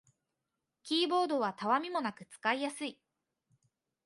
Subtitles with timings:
[0.81, 2.99] キーボードはたわみもなく使いやすい